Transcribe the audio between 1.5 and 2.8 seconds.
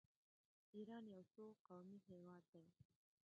قومي هیواد دی.